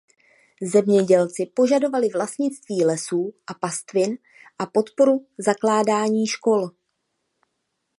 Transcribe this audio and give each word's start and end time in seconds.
Zemědělci 0.61 1.45
požadovali 1.45 2.09
vlastnictví 2.09 2.85
lesů 2.85 3.33
a 3.47 3.53
pastvin 3.53 4.17
a 4.59 4.65
podporu 4.65 5.27
zakládání 5.37 6.27
škol. 6.27 6.69